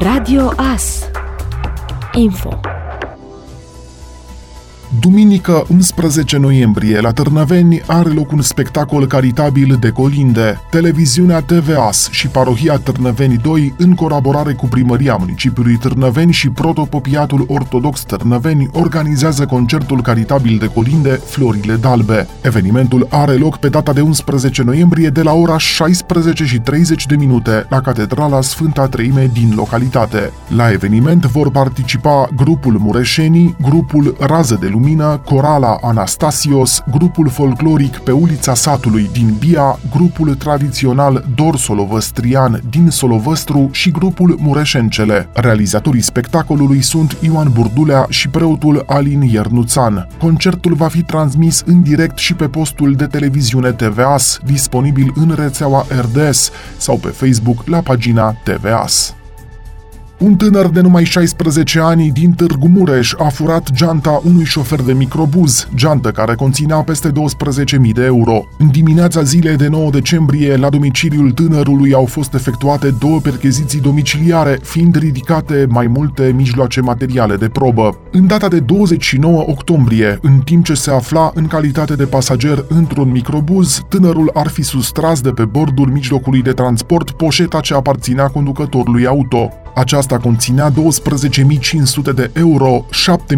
Radio 0.00 0.52
AS 0.56 1.10
Info 2.14 2.77
Duminică 5.00 5.64
11 5.68 6.36
noiembrie, 6.36 7.00
la 7.00 7.10
Târnăveni, 7.10 7.82
are 7.86 8.08
loc 8.08 8.32
un 8.32 8.40
spectacol 8.40 9.06
caritabil 9.06 9.76
de 9.80 9.90
colinde. 9.90 10.60
Televiziunea 10.70 11.40
TVAS 11.40 12.08
și 12.10 12.28
Parohia 12.28 12.78
Târnăveni 12.78 13.36
2, 13.36 13.74
în 13.78 13.94
colaborare 13.94 14.52
cu 14.52 14.66
Primăria 14.66 15.16
Municipiului 15.16 15.76
Târnăveni 15.76 16.32
și 16.32 16.48
Protopopiatul 16.48 17.44
Ortodox 17.48 18.02
Târnăveni, 18.02 18.68
organizează 18.72 19.46
concertul 19.46 20.02
caritabil 20.02 20.58
de 20.58 20.66
colinde 20.66 21.10
Florile 21.10 21.76
d'Albe. 21.76 22.26
Evenimentul 22.42 23.06
are 23.10 23.32
loc 23.32 23.56
pe 23.56 23.68
data 23.68 23.92
de 23.92 24.00
11 24.00 24.62
noiembrie 24.62 25.08
de 25.08 25.22
la 25.22 25.32
ora 25.32 25.58
16 25.58 26.44
și 26.44 26.58
30 26.58 27.06
de 27.06 27.16
minute 27.16 27.66
la 27.68 27.80
Catedrala 27.80 28.40
Sfânta 28.40 28.86
Treime 28.86 29.30
din 29.32 29.52
localitate. 29.56 30.32
La 30.56 30.72
eveniment 30.72 31.24
vor 31.24 31.50
participa 31.50 32.28
grupul 32.36 32.78
Mureșenii, 32.78 33.56
grupul 33.60 34.16
Rază 34.18 34.56
de 34.60 34.66
Lumină, 34.66 34.86
Lumină, 34.88 35.20
Corala 35.24 35.78
Anastasios, 35.82 36.82
grupul 36.90 37.28
folcloric 37.28 37.96
pe 37.96 38.10
ulița 38.10 38.54
satului 38.54 39.10
din 39.12 39.34
Bia, 39.38 39.78
grupul 39.90 40.34
tradițional 40.34 41.24
Dor 41.34 41.56
Solovăstrian 41.56 42.62
din 42.70 42.90
Solovăstru 42.90 43.68
și 43.72 43.90
grupul 43.90 44.36
Mureșencele. 44.40 45.28
Realizatorii 45.32 46.00
spectacolului 46.00 46.82
sunt 46.82 47.16
Ioan 47.20 47.50
Burdulea 47.52 48.06
și 48.08 48.28
preotul 48.28 48.84
Alin 48.86 49.22
Iernuțan. 49.22 50.08
Concertul 50.18 50.74
va 50.74 50.88
fi 50.88 51.02
transmis 51.02 51.62
în 51.66 51.82
direct 51.82 52.18
și 52.18 52.34
pe 52.34 52.48
postul 52.48 52.92
de 52.92 53.06
televiziune 53.06 53.72
TVAS, 53.72 54.38
disponibil 54.44 55.12
în 55.14 55.34
rețeaua 55.36 55.86
RDS 55.88 56.50
sau 56.76 56.96
pe 56.96 57.08
Facebook 57.08 57.66
la 57.66 57.80
pagina 57.80 58.36
TVAS. 58.44 59.17
Un 60.18 60.36
tânăr 60.36 60.68
de 60.68 60.80
numai 60.80 61.04
16 61.04 61.80
ani 61.80 62.10
din 62.10 62.32
Târgu 62.32 62.68
Mureș 62.68 63.14
a 63.18 63.28
furat 63.28 63.70
geanta 63.72 64.20
unui 64.24 64.44
șofer 64.44 64.82
de 64.82 64.92
microbuz, 64.92 65.68
geantă 65.74 66.10
care 66.10 66.34
conținea 66.34 66.76
peste 66.76 67.10
12.000 67.10 67.92
de 67.92 68.04
euro. 68.04 68.48
În 68.58 68.70
dimineața 68.70 69.22
zilei 69.22 69.56
de 69.56 69.68
9 69.68 69.90
decembrie, 69.90 70.56
la 70.56 70.68
domiciliul 70.68 71.30
tânărului 71.30 71.92
au 71.92 72.04
fost 72.04 72.34
efectuate 72.34 72.94
două 72.98 73.20
percheziții 73.20 73.80
domiciliare, 73.80 74.58
fiind 74.62 74.96
ridicate 74.96 75.66
mai 75.68 75.86
multe 75.86 76.32
mijloace 76.36 76.80
materiale 76.80 77.36
de 77.36 77.48
probă. 77.48 77.98
În 78.12 78.26
data 78.26 78.48
de 78.48 78.60
29 78.60 79.44
octombrie, 79.46 80.18
în 80.22 80.38
timp 80.38 80.64
ce 80.64 80.74
se 80.74 80.90
afla 80.90 81.30
în 81.34 81.46
calitate 81.46 81.94
de 81.94 82.04
pasager 82.04 82.64
într-un 82.68 83.10
microbuz, 83.10 83.80
tânărul 83.88 84.30
ar 84.34 84.48
fi 84.48 84.62
sustras 84.62 85.20
de 85.20 85.30
pe 85.30 85.44
bordul 85.44 85.90
mijlocului 85.90 86.42
de 86.42 86.52
transport 86.52 87.10
poșeta 87.10 87.60
ce 87.60 87.74
aparținea 87.74 88.26
conducătorului 88.26 89.06
auto. 89.06 89.52
Aceasta 89.78 90.18
conținea 90.18 90.70
12.500 90.70 90.74
de 92.14 92.30
euro, 92.34 92.84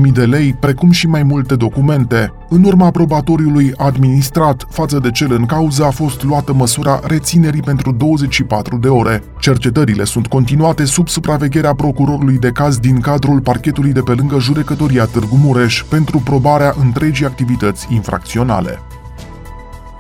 7.000 0.07 0.13
de 0.13 0.25
lei, 0.25 0.57
precum 0.61 0.91
și 0.91 1.07
mai 1.07 1.23
multe 1.23 1.57
documente. 1.57 2.33
În 2.49 2.65
urma 2.65 2.87
aprobatoriului 2.87 3.73
administrat 3.77 4.67
față 4.71 4.99
de 4.99 5.11
cel 5.11 5.33
în 5.33 5.47
cauză 5.47 5.85
a 5.85 5.91
fost 5.91 6.23
luată 6.23 6.53
măsura 6.53 7.01
reținerii 7.03 7.63
pentru 7.63 7.93
24 7.93 8.77
de 8.77 8.89
ore. 8.89 9.23
Cercetările 9.39 10.05
sunt 10.05 10.27
continuate 10.27 10.85
sub 10.85 11.09
supravegherea 11.09 11.75
procurorului 11.75 12.39
de 12.39 12.51
caz 12.51 12.79
din 12.79 13.01
cadrul 13.01 13.41
parchetului 13.41 13.93
de 13.93 14.01
pe 14.01 14.13
lângă 14.13 14.39
judecătoria 14.39 15.05
Târgu 15.05 15.37
Mureș 15.37 15.85
pentru 15.89 16.19
probarea 16.19 16.75
întregii 16.81 17.27
activități 17.27 17.87
infracționale. 17.91 18.79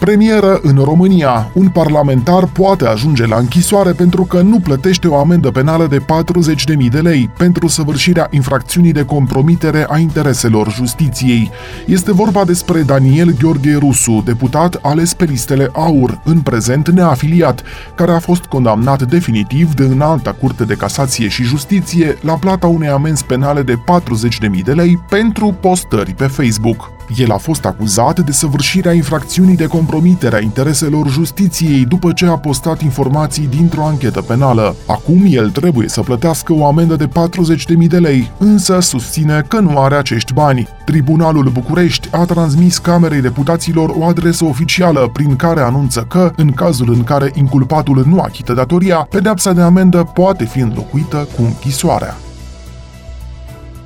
Premieră 0.01 0.61
în 0.62 0.77
România. 0.84 1.51
Un 1.53 1.69
parlamentar 1.69 2.47
poate 2.47 2.87
ajunge 2.87 3.27
la 3.27 3.37
închisoare 3.37 3.93
pentru 3.93 4.25
că 4.25 4.41
nu 4.41 4.59
plătește 4.59 5.09
o 5.09 5.19
amendă 5.19 5.51
penală 5.51 5.87
de 5.87 5.98
40.000 5.98 6.05
de 6.91 7.01
lei 7.01 7.31
pentru 7.37 7.67
săvârșirea 7.67 8.27
infracțiunii 8.31 8.93
de 8.93 9.05
compromitere 9.05 9.87
a 9.89 9.98
intereselor 9.98 10.73
justiției. 10.73 11.51
Este 11.87 12.12
vorba 12.12 12.45
despre 12.45 12.83
Daniel 12.83 13.34
Gheorghe 13.41 13.77
Rusu, 13.77 14.22
deputat 14.25 14.78
ales 14.83 15.15
pe 15.15 15.25
listele 15.25 15.71
AUR, 15.72 16.21
în 16.25 16.41
prezent 16.41 16.89
neafiliat, 16.89 17.62
care 17.94 18.12
a 18.12 18.19
fost 18.19 18.44
condamnat 18.44 19.03
definitiv 19.03 19.75
de 19.75 19.83
înalta 19.83 20.33
curte 20.33 20.65
de 20.65 20.75
casație 20.75 21.28
și 21.28 21.43
justiție 21.43 22.19
la 22.21 22.34
plata 22.34 22.66
unei 22.66 22.89
amenzi 22.89 23.25
penale 23.25 23.62
de 23.62 23.75
40.000 24.55 24.62
de 24.65 24.72
lei 24.72 25.03
pentru 25.09 25.56
postări 25.60 26.15
pe 26.15 26.27
Facebook. 26.27 27.00
El 27.16 27.31
a 27.31 27.37
fost 27.37 27.65
acuzat 27.65 28.21
de 28.21 28.32
săvârșirea 28.32 28.93
infracțiunii 28.93 29.56
de 29.56 29.66
compromitere 29.66 30.37
a 30.37 30.41
intereselor 30.41 31.09
justiției 31.09 31.84
după 31.84 32.12
ce 32.12 32.26
a 32.26 32.37
postat 32.38 32.82
informații 32.82 33.47
dintr-o 33.47 33.84
anchetă 33.84 34.22
penală. 34.22 34.76
Acum 34.87 35.22
el 35.28 35.50
trebuie 35.50 35.88
să 35.88 36.00
plătească 36.00 36.53
o 36.53 36.66
amendă 36.66 36.97
de 36.97 37.06
40.000 37.06 37.87
de 37.88 37.98
lei, 37.98 38.31
însă 38.38 38.81
susține 38.81 39.44
că 39.48 39.59
nu 39.60 39.78
are 39.78 39.94
acești 39.94 40.32
bani. 40.32 40.69
Tribunalul 40.84 41.50
București 41.53 42.09
a 42.10 42.25
transmis 42.25 42.78
Camerei 42.78 43.21
Deputaților 43.21 43.94
o 43.98 44.04
adresă 44.04 44.44
oficială 44.44 45.10
prin 45.12 45.37
care 45.37 45.60
anunță 45.60 46.00
că, 46.09 46.32
în 46.37 46.53
cazul 46.53 46.92
în 46.92 47.04
care 47.04 47.31
inculpatul 47.34 48.04
nu 48.06 48.21
achită 48.21 48.53
datoria, 48.53 49.06
pedepsa 49.10 49.53
de 49.53 49.60
amendă 49.60 50.10
poate 50.15 50.44
fi 50.44 50.59
înlocuită 50.59 51.28
cu 51.37 51.42
închisoarea. 51.42 52.16